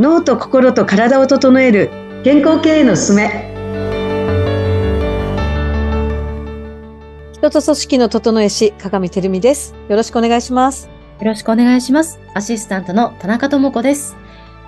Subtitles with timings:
[0.00, 1.90] 脳と心と体を整える
[2.24, 3.52] 健康経営のすすめ
[7.34, 9.74] 人と組織の整え師、鏡てるみです。
[9.90, 10.88] よろしくお願いします。
[11.18, 12.18] よろしくお願いします。
[12.32, 14.16] アシスタントの田中智子です。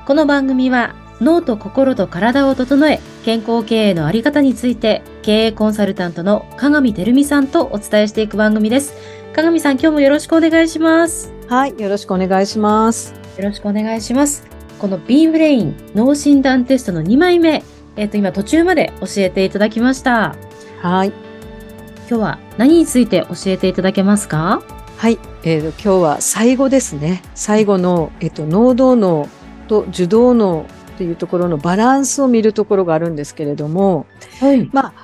[0.06, 8.92] この番組は脳と心と体を整え、健康経営のあり方について、経営コンサルタントの鏡てるみさんとお伝えしていく番組です。
[9.32, 11.32] 鏡さん、今日もよろしくお願いします。
[11.48, 13.14] はい、よろしくお願いします。
[13.38, 14.51] よろしくお願いします。
[14.82, 17.62] この B ブレイン脳診断テストの2枚目、
[17.94, 20.34] えっ、と、今途中まで教えていただきました。
[20.80, 21.12] はい。
[22.08, 24.60] 今日は何について教えていただけますか？
[24.96, 25.20] はい。
[25.44, 27.22] えーと、今日は最後ですね。
[27.36, 29.28] 最後の、えっ、と、脳動脳
[29.68, 34.06] と受動脳っていうところのバランスを見るところがあるんですけれども、
[34.40, 34.68] はい。
[34.72, 34.94] まあ、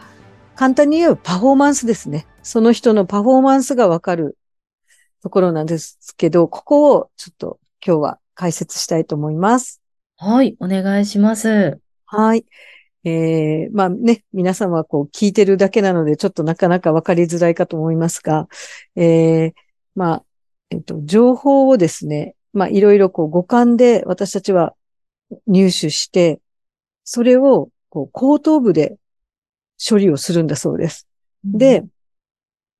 [0.56, 2.26] 簡単に言えばパフォーマンスですね。
[2.42, 4.36] その人のパフォーマンスがわかる
[5.22, 9.82] ところなんですけど、ここをちょっと今日は解説したいと思います。
[10.16, 11.80] はい、お願いします。
[12.06, 12.46] はい。
[13.02, 18.48] えー、まあね、皆さんはこう聞いてるだけなので、ちょっとなかなかわかりづらいかと思いますが、
[18.94, 19.52] えー、
[19.96, 20.24] まあ、
[20.70, 24.76] えっと、情報をですね、まあいろいろこう五感で私たちは
[25.48, 26.40] 入手して、
[27.02, 28.98] それをこう後頭部で
[29.84, 31.08] 処理をするんだそうです。
[31.42, 31.84] で、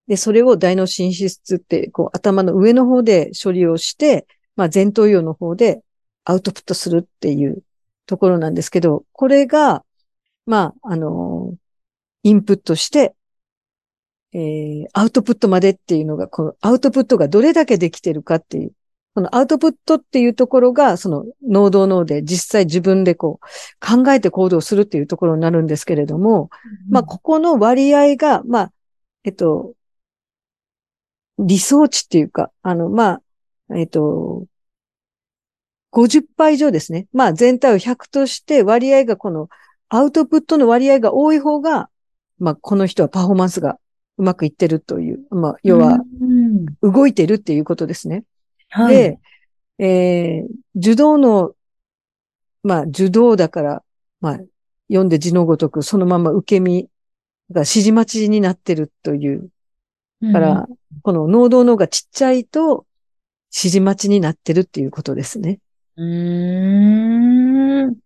[0.06, 5.83] で、それを大脳進出って、こう頭の上の方で処理をして、まあ前頭葉の方で
[6.25, 7.62] アウトプットするっていう
[8.05, 9.84] ところなんですけど、これが、
[10.45, 11.55] まあ、あの、
[12.23, 13.14] インプットして、
[14.33, 18.73] えー、アウトプットまでっていうのが、このアウトプットがどれだけできてるかっていう、
[19.14, 26.51] このアウトプットっていうところが、その能動脳で実際自分でこう考えて行動するっていうところになるんですけれども、
[26.91, 28.73] まあ、ここの割合が、まあ、
[29.25, 29.75] えっと、
[31.39, 33.23] 理想値っていうか、あの、まあ、
[33.77, 34.47] えっと、
[35.92, 37.06] 50%以上ですね。
[37.12, 39.48] まあ、全体を100として割合がこの
[39.89, 41.89] アウトプットの割合が多い方が、
[42.39, 43.79] まあ、この人はパフォーマンスが
[44.18, 48.24] うまくいってるという、まあ、要はうん、動いてるっていうことですね。
[48.68, 49.18] はい、で、
[49.79, 51.52] えー、受動の、
[52.62, 53.83] まあ、受動だから、
[54.20, 54.40] まあ、
[54.89, 56.89] 読んで字のごとく、そのまま受け身
[57.50, 59.48] が指示待ちになってるという。
[60.20, 60.68] だから、
[61.02, 62.86] この能動脳がちっちゃいと、
[63.51, 65.59] 指示待ちになってるっていうことですね。
[65.97, 67.97] うーん。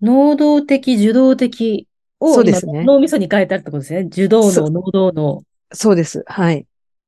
[0.00, 1.88] 能動的、受動的
[2.20, 4.00] をそうですね今脳みそに変えたってことですね。
[4.00, 5.42] 受動脳、能動脳。
[5.72, 6.24] そうです。
[6.26, 6.66] はい。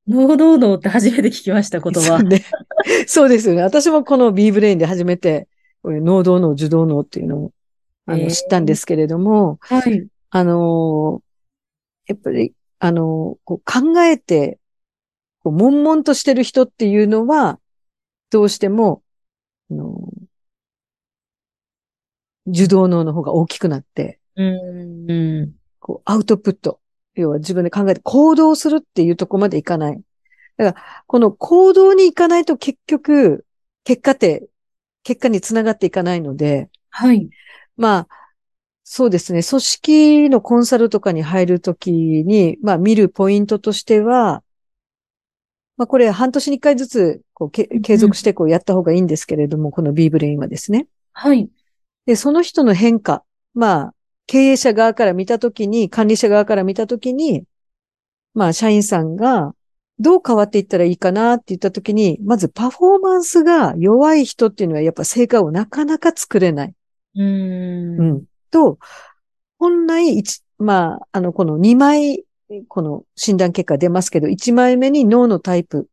[0.09, 2.23] 能動脳って初めて聞きました、言葉そう。
[2.23, 2.45] ね。
[3.07, 3.63] そうですよね。
[3.63, 5.49] 私もこの B ブレインで初めて、
[5.85, 7.53] 能動脳、受動脳っていうのを、
[8.07, 10.07] あの、えー知ったんですけれども、はい。
[10.31, 11.31] あのー
[12.07, 14.59] やっぱり、あのーこう考えて、
[15.43, 17.61] こう、悶々としてる人っていうのは、
[18.31, 19.03] どうしても、
[19.71, 20.27] あのー
[22.47, 25.11] 受動脳の方が大きくなって、うん。
[25.11, 26.81] うんこう、アウトプット。
[27.15, 30.01] 要は自分で考えて行動するっていうところまでいかない。
[30.57, 33.47] だから、この行動に行かないと結局、
[33.85, 34.49] 結果って、
[35.03, 37.31] 結果につながっていかないので、はい。
[37.77, 38.09] まあ、
[38.85, 39.43] そうですね。
[39.43, 44.43] 組織のコンサルとかに入るときに、まあ見るポイントとしては、
[45.81, 50.89] まあこれ半年に一回ずつこうけ継続してこうやった方がいいんですけれども、この B ブレインはですね。
[51.15, 51.49] はい。
[52.05, 53.25] で、その人の変化、
[53.55, 53.95] まあ
[54.27, 57.45] 経営者側から見たときに、管理者側から見たときに、
[58.35, 59.55] まあ社員さんが
[59.99, 66.75] どう変わっていったらいいかなって言ったときに、まずパフォーマンスが弱い人っていうのはやっぱ成果をなかなか作れない。
[67.17, 67.23] う。
[67.23, 68.25] うんん。
[68.51, 68.79] と、
[69.59, 72.27] 本来一、まあ、あの、この2枚、
[72.69, 75.89] この診断結果出ますけど、1枚目に脳のタイプ、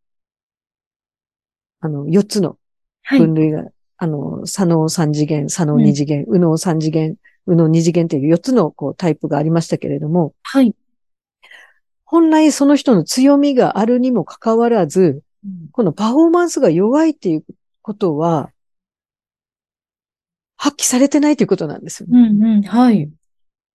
[1.79, 2.57] あの、4つの
[3.03, 3.19] はい。
[3.19, 3.63] 分類が、
[3.97, 10.75] あの、左脳3次元、左脳2次元、右脳3次元、右脳2次元という4つのこうタイプがありましたけれども、はい。
[12.03, 15.22] 本来その人の強みがあるにもかかわらず、
[15.71, 17.45] このパフォーマンスが弱いっていう
[17.81, 18.51] ことは、
[20.57, 22.19] 発揮されてないということなんですよね。
[22.19, 22.44] うん。
[22.44, 22.62] うん。
[22.63, 23.10] はい。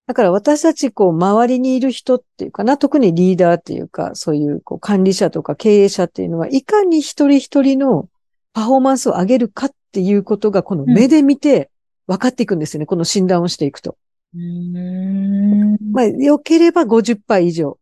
[0.07, 8.09] だから私たち、こう、周りにいる人っていうかな、特にリーダーっていうか、そういう、こう、管理者とか経営者っていうのは、いかに一人一人の
[8.53, 11.71] パフォーマンスを上げるかっていうことが、この目で見て
[12.07, 12.87] 分かっていくんですよね。
[12.87, 13.97] この診断をしていくと。
[15.93, 17.79] まあ、良ければ50%以上。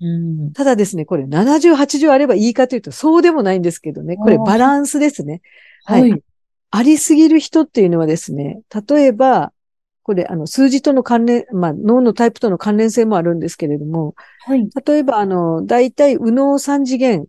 [0.00, 0.52] うん。
[0.52, 4.16] ただですね、これ70、80あればいいかというと、そうでもないんですけどね。
[4.16, 5.40] これバランスですね。
[5.84, 6.10] はい。
[6.10, 6.22] はい。
[6.70, 9.52] ありすぎる人っていうのはですね、例えば、
[10.04, 14.14] これ、あの、数字との関連、まあ、脳のタイプとの関連性もあるんですけれども、
[14.44, 14.68] はい。
[14.84, 17.26] 例えば、あの、大体、右脳3次元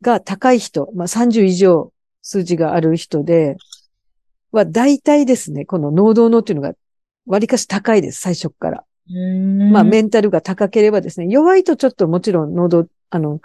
[0.00, 1.92] が高い人、まあ、30以上
[2.22, 3.58] 数字がある人で、
[4.52, 6.74] は大体ですね、この能動脳っていうのが
[7.26, 8.84] 割かし高いです、最初から。
[9.70, 13.40] まあ、メンタルが高ければですね、弱いとちょっともちろん能動、あの、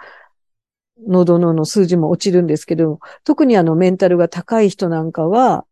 [1.06, 5.66] 能動脳の数字も落ちるんですけど、特にあのメンタルが高い人なんかは、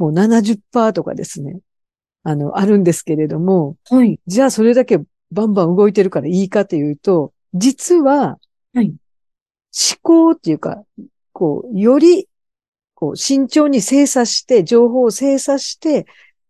[0.00, 1.60] もう70%とかですね、
[2.22, 4.18] あの、あるんですけれども、はい。
[4.26, 4.98] じゃあそれだけ
[5.30, 8.38] バンバン動いてるからいいかというと、実は、
[8.74, 8.94] はい
[9.72, 10.82] 思考っていうか、
[11.32, 12.28] こう、より、
[12.94, 16.06] こう、慎重に精査して、情報を精査して、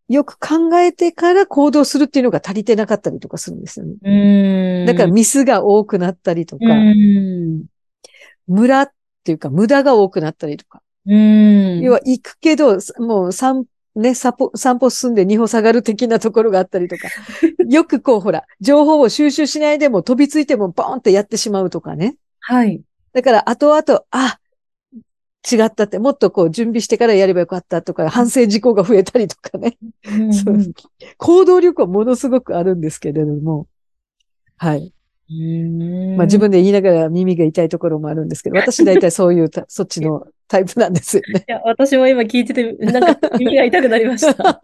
[0.09, 3.95] よく考えてから行動するっていうのが足りてなかったりとかするんですよね。
[4.03, 4.87] うん。
[4.87, 7.67] だからミスが多くなったりとか、うん。
[8.49, 8.91] ムラっ
[9.23, 10.83] ていうか無駄が多くなったりとか。
[11.07, 11.81] うん。
[11.81, 13.65] 要は行くけど、もう散
[13.97, 17.09] ね、散歩、散歩進んで二歩下がる的なところがあったりとか。
[17.69, 22.17] よくこうほら、情報を収集しないでも飛びついてもボーンってやってしまうとかね。
[22.41, 22.83] はい。
[23.13, 24.39] だから後々、あ、
[25.51, 29.77] 違ったって、もっとこう準備してからやればよかったとか、反省事項が増えたりとかね。
[30.33, 30.59] そう
[31.17, 33.67] 行動力はものすごくあるんですけれども。
[34.57, 34.93] はい。
[35.31, 41.45] うんまあ自分で言いながら耳が痛いところもあるんですけど、 私大体そういうた、そっちのタイプなんですよね。
[41.49, 44.61] いや、私も今聞いてて、なんか耳が痛くなりました。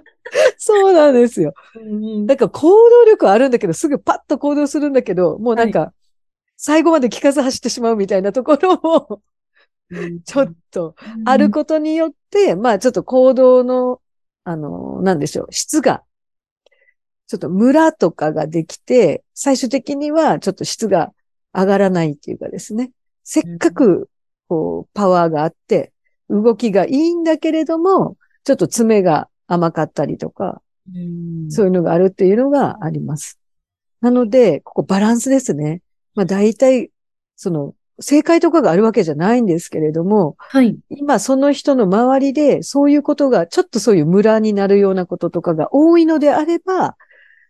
[0.56, 1.52] そうなんですよ。
[1.74, 5.92] うんだから行動力はあるんだけど、すぐパッと行動するんだけど、もうなんか、
[6.56, 9.20] 最後まで聞かず走ってしまうみたいなところも、
[10.24, 10.94] ちょっと
[11.24, 14.00] あることによって、まあちょっと行動の、
[14.44, 16.02] あの、なんでしょう、質が、
[17.28, 21.12] ちょっとムラとかができて、最終的にはちょっと質が
[21.52, 22.90] 上がらないっていうかですね。
[23.22, 24.08] せっかく、
[24.48, 25.92] こう、パワーがあって、
[26.30, 30.62] 動きがいいんだけれども、ちょっと爪が甘かったりとか、
[30.94, 33.38] うんそういうのがあるっていうのがあります。
[34.00, 35.82] なので、ここバランスですね。
[36.14, 36.90] まあ大体、
[37.36, 40.78] その、正解とかがあるわけじゃないんですけれども、はい。
[40.88, 46.96] 今その人の周りでそういうことが、ちょっとそういうムラになるようなこととかが多いのであれば、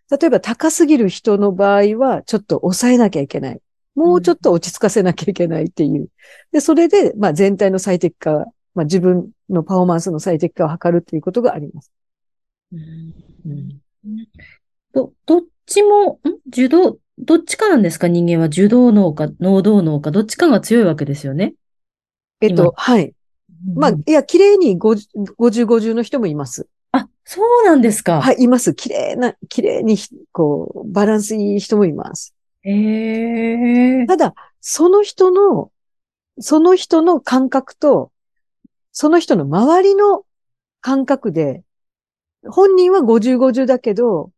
[0.09, 3.61] 例えば高すぎる人の場合は、ちょっと抑えなきゃいけない。
[3.95, 6.07] もうちょっと落ち着かせなきゃいけないっていう。
[6.51, 11.91] で、それで、まあ全体の最適化、まあ自分のパフォーマンスの最適化を図るっていうことがあります。
[12.73, 13.81] うん
[14.93, 16.19] ど、どっちも、ん？
[16.47, 18.07] 受動、どっちかなんですか？
[18.07, 21.53] 人間は受動脳か能動脳か、どっちかが強いわけですよね。
[22.41, 23.13] 今えっと、はい。
[23.75, 26.67] まあ、いや、綺麗に50、50、50の人もいます。
[27.29, 28.21] あ、そうなんですか。
[28.21, 28.73] はい、います。
[28.73, 29.97] 綺麗な、綺麗に、
[30.31, 32.33] こう、バランスいい人もいます。
[32.63, 34.05] へえ。
[34.07, 35.71] ただ、その人の、
[36.39, 38.11] その人の感覚と、
[38.91, 40.23] その人の周りの
[40.81, 41.63] 感覚で、
[42.47, 44.31] 本人は50、50だけど、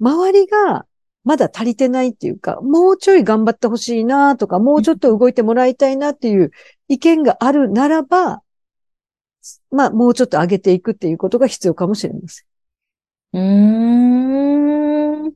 [0.00, 0.86] 周りが
[1.24, 6.50] まだ足りてないっていうか、もうちょい頑張ってほしいなとか、もうちょっと動いてもらいたいなっていう
[6.88, 8.42] 意見があるならば、
[9.70, 12.46] まあ、もうちょっと上げていくっていうことが必要かもしれません。
[13.32, 15.32] うーん。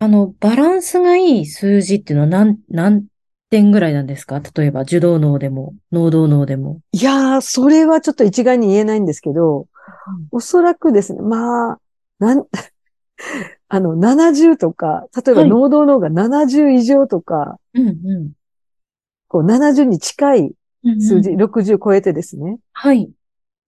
[0.00, 3.06] あの、バランスがいい数字っていうのは何、何
[3.50, 4.40] 点ぐらいなんですか？
[4.40, 6.80] 例えば、受動脳でも、能動脳でも。
[6.92, 9.66] いやー、それはちょっと一概に言えないんですけど、
[10.30, 11.80] おそらくですね、まあ、
[12.18, 12.44] なん、
[13.68, 18.32] あの、70とか、例えばはい能動脳が70以上とか、うんうん。
[19.28, 20.52] こう70に近い
[20.84, 23.10] うん数字、うん60超えてですね、はい。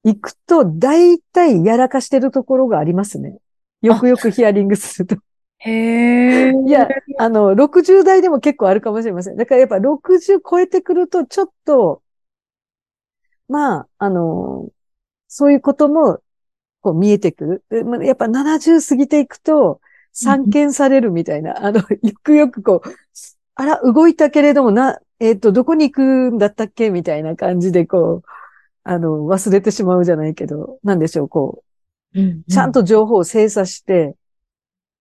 [0.04, 3.38] 行くと、大体やらかしてるところがありますね。
[3.82, 5.16] よくよくヒアリングすると。
[5.58, 6.52] へえ。
[6.66, 6.88] いや、
[7.18, 9.36] あの、60代でも結構あるかもしれません。
[9.36, 12.02] だからやっぱ60超えてくると、ちょっと、
[13.48, 14.70] まあ、あの、
[15.28, 16.20] そういうことも、
[16.82, 18.04] こう見えてくる。
[18.04, 19.80] やっぱ70過ぎていくと、
[20.12, 22.88] 散見されるみたいな、あの、 よくよくこう、
[23.54, 28.39] あら、動いたけれどもな、えっ、と、どこに行くんだったっけみたいな感じで、こう、
[28.84, 31.64] あの、忘れてしまうじゃないけど、なんでしょう、こ
[32.14, 34.16] うんうんう、ちゃんと情報を精査して、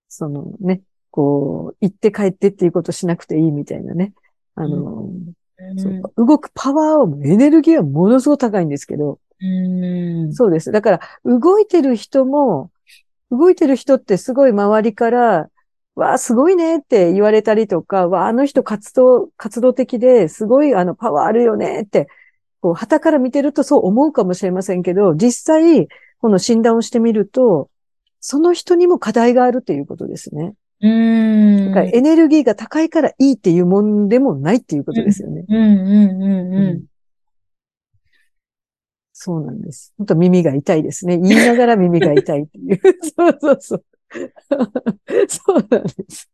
[0.08, 0.82] そのね、
[1.12, 4.14] こう、行って帰ってっていうことしなくていいみたいなね。
[4.56, 5.34] あの、うん
[5.78, 9.46] そう動くパワーは、エネルギーはものすごく高いんですけど、う
[10.28, 10.34] ん。
[10.34, 10.72] そうです。
[10.72, 12.72] だから、動いてる人も、
[13.32, 15.50] 動いてる人ってすごい周りから、
[15.96, 22.08] わあ、すごいねって言われたりとか、わあ、あの人活動、活動的ですごいあのパワーあるよねって、
[22.62, 25.88] こう、旗から見てるとそう思うかもしれませんけど、実際、
[26.20, 27.70] この診断をしてみると、
[28.20, 30.54] その人にも課題があるということですね。
[30.82, 31.68] うん。
[31.68, 35.46] だからエネルギーが高いからいいっていうもんでもないっていうことですよね。
[35.48, 36.84] うんうんうんう
[39.22, 39.94] そうなんです。
[39.98, 41.18] 本当耳が痛いですね。
[41.18, 42.80] 言いながら耳が痛いっていう。
[43.18, 43.84] そうそうそう。
[45.28, 46.30] そうなんです。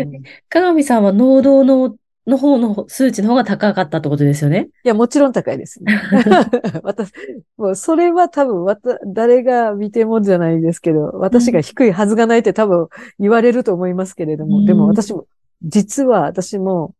[0.00, 0.22] うんん。
[0.48, 4.68] 鏡さんは能動脳の方の数値の方が高かったってことですよね？
[4.84, 5.92] いや、もちろん高いですね。
[6.84, 7.12] 私、
[7.56, 12.88] もうそれは多分、わた、誰が見てもじゃないですけど、私が低いはずがないって多分
[13.18, 15.26] 言われると思いますけれども、うんでも私も、
[15.62, 16.94] 実は私も、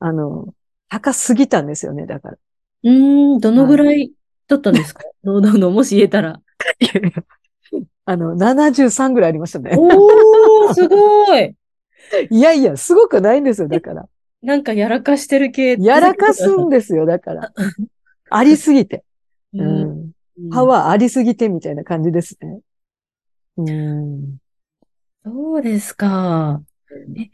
[0.00, 0.48] あの、
[0.88, 2.36] 高すぎたんですよね、だから。
[2.84, 4.12] うーん、どのぐらい
[4.48, 5.04] だったんですか？
[5.22, 6.40] ののの、もし言えたら。
[8.06, 9.76] あの、73ぐらいありましたね。
[9.78, 11.54] おー、すごい。
[12.30, 14.06] いやいや、すごくないんですよ、だから。
[14.44, 15.76] なんかやらかしてる系。
[15.80, 17.52] やらかすんですよ、だから。
[18.30, 19.02] ありすぎて。
[19.54, 19.62] う。
[19.64, 20.50] うんん。
[20.50, 22.60] パワーありすぎてみたいな感じですね。
[23.56, 24.36] うん。
[25.24, 26.62] そうですか。
[27.16, 27.30] え、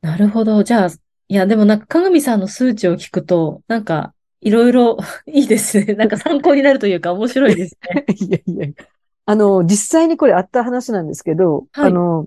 [0.00, 0.64] なるほど。
[0.64, 0.88] じゃあ、
[1.28, 4.96] いや、でもなんか、鏡さんの数値を聞くと、なんか、いろいろ
[5.28, 5.94] いいですね。
[5.94, 8.06] なんか参考になるというか面白いですね。
[8.18, 8.84] いやいやいや。
[9.26, 12.26] あの、実際にこれあった話なんですけど、はいあの、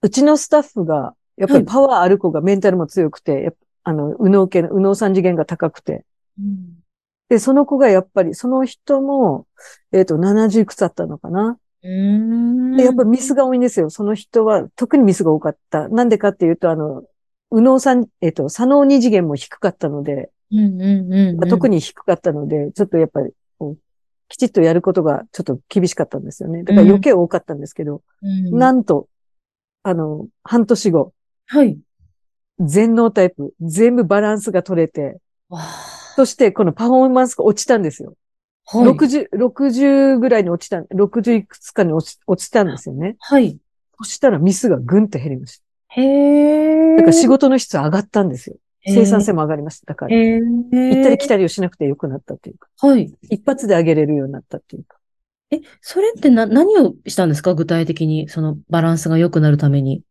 [0.00, 6.04] うちのスタッフが、やっぱりパワーある子がメンタルも強くて、やっぱあの、右脳系の、右脳三次元が高くて、
[6.38, 6.78] うん
[7.28, 9.46] で、その子がやっぱり、その人も、
[9.92, 11.58] えっ、と、70いくつあったのかな。
[12.76, 13.90] で、やっぱミスが多いんですよ。
[13.90, 15.88] その人は、特にミスが多かった。
[15.88, 17.04] なんでかっていうと、あの、
[17.50, 20.30] 右脳三、えっ、と、左脳二次元も低かったので。
[21.48, 23.32] 特に低かったので、ちょっとやっぱり、
[24.28, 26.62] きちっとやることがちょっと厳しかったんですよね。
[26.64, 29.06] だから余計多かったんですけど、うん、なんと、
[29.82, 31.12] あの、半年後、
[31.48, 31.78] はい。
[32.60, 35.18] 全脳タイプ、全部バランスが取れて。
[36.16, 38.14] そしてこのパフォーマンスが落ちたんですよ。
[38.66, 38.84] はい。
[38.84, 43.16] 60、60ぐらいに落ちた、60いくつかに落ち落ちたんですよね。
[43.18, 43.58] はい。
[43.96, 46.96] そしたらミスがぐんと減りましへえ。
[46.96, 46.96] た。
[46.98, 48.56] だから仕事の質上がったんですよ。
[48.86, 49.86] 生産性も上がりました。
[49.86, 50.14] だから。
[50.14, 53.12] 行ったり来たりをしなくてよくなったっていうか、はい。
[53.30, 54.98] 一発で上げれるようになったっていうか。
[55.50, 57.54] え、それってな、何をしたんですか？
[57.54, 60.02] 具体的に、そのバランスが良くなるために。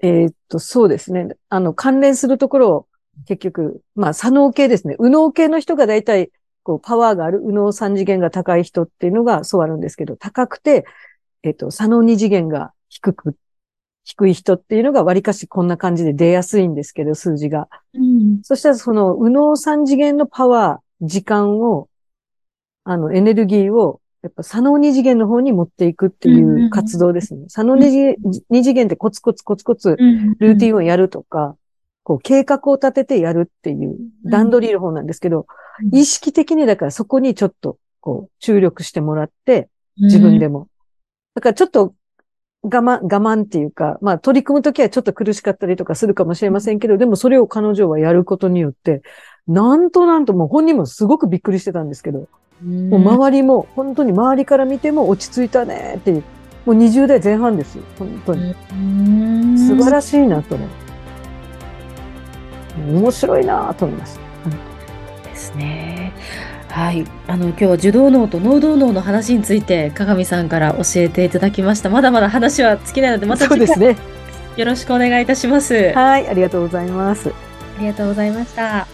[0.00, 1.28] えーっと、そうですね。
[1.48, 2.86] あの、関連するところを、
[3.26, 4.96] 結局、まあ、左脳系ですね。
[4.98, 6.30] 右脳系の人が大体、
[6.62, 10.84] こう、パワーがある、右脳三次元が高い人っていうのがそうあるんですけど、高くて、
[11.42, 13.36] えーっと、左脳二次元が低く、
[14.04, 17.68] 低い人っていうのが割かしこんな感じで出やすいんですけど、数字が。
[17.94, 18.40] うん。
[18.42, 21.88] そしたらその、右脳三次元のパワー、時間を、
[22.84, 27.44] あの、エネルギーを、やっぱ左脳二次元の方に持っていくっていう活動ですね。
[27.48, 28.16] 左脳二次元
[28.48, 29.96] 二次元ってコツコツコツコツ、
[30.38, 31.56] ルーティンをやるとか、
[32.04, 35.44] こう計画を立ててやるっていう段取りの方なんですけど、うん
[35.92, 40.68] 意識的にだからそこにちょっとこう注力してもらって、自分でも。
[41.34, 41.94] だからちょっと
[42.62, 49.02] 我慢、我慢っていうか、まあ取り組むときはちょっと苦しかったりとかするかもしれませんけど、でもそれを彼女はやることによって、
[49.46, 52.28] なんとなんともう本人もすごくびっくりしてたんですけど、うん。
[52.62, 56.22] もう周りも、本当に周りから見ても落ち着いたねっていう、
[56.66, 58.54] もう20代前半ですよ、本当に。
[58.72, 60.66] うん素晴らしいなとね。
[62.88, 65.28] 面白いなと思いました。
[65.28, 66.12] ですね。
[66.68, 67.04] はい。
[67.28, 71.90] あの、今日は受動脳と脳動脳の話について、鏡さんから教えていただきました。
[71.90, 73.96] まだまだ話は尽きないので、また次回ね。
[74.56, 75.92] よろしくお願いいたします。
[75.96, 77.32] あはい、ありがとうございます。
[77.78, 78.93] りがとうございました。